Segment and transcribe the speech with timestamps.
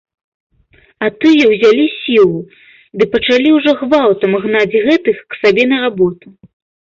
[1.07, 2.39] А тыя ўзялі сілу
[3.01, 6.27] ды пачалі ўжо гвалтам гнаць гэтых к сабе на работу.